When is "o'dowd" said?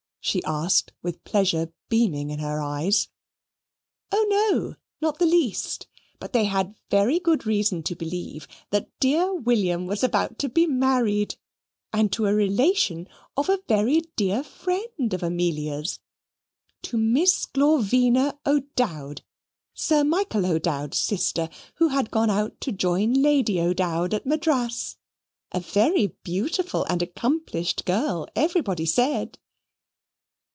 18.45-19.23, 23.59-24.13